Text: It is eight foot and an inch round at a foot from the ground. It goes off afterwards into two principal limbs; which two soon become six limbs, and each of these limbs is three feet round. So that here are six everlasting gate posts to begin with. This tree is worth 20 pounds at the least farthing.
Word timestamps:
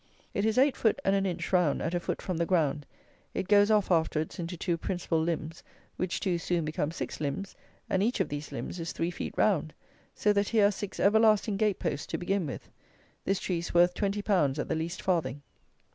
It 0.33 0.45
is 0.45 0.57
eight 0.57 0.75
foot 0.75 0.99
and 1.05 1.15
an 1.15 1.27
inch 1.27 1.53
round 1.53 1.79
at 1.79 1.93
a 1.93 1.99
foot 1.99 2.23
from 2.23 2.37
the 2.37 2.45
ground. 2.47 2.87
It 3.35 3.47
goes 3.47 3.69
off 3.69 3.91
afterwards 3.91 4.39
into 4.39 4.57
two 4.57 4.75
principal 4.75 5.21
limbs; 5.21 5.61
which 5.95 6.19
two 6.19 6.39
soon 6.39 6.65
become 6.65 6.89
six 6.89 7.21
limbs, 7.21 7.55
and 7.87 8.01
each 8.01 8.19
of 8.19 8.27
these 8.29 8.51
limbs 8.51 8.79
is 8.79 8.93
three 8.93 9.11
feet 9.11 9.35
round. 9.37 9.75
So 10.15 10.33
that 10.33 10.49
here 10.49 10.65
are 10.65 10.71
six 10.71 10.99
everlasting 10.99 11.57
gate 11.57 11.77
posts 11.77 12.07
to 12.07 12.17
begin 12.17 12.47
with. 12.47 12.67
This 13.25 13.39
tree 13.39 13.59
is 13.59 13.75
worth 13.75 13.93
20 13.93 14.23
pounds 14.23 14.57
at 14.57 14.69
the 14.69 14.73
least 14.73 15.03
farthing. 15.03 15.43